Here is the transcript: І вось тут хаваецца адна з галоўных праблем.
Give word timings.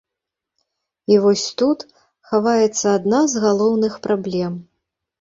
І 1.15 1.19
вось 1.25 1.43
тут 1.63 1.79
хаваецца 2.33 2.87
адна 2.97 3.23
з 3.37 3.47
галоўных 3.47 3.93
праблем. 4.09 4.53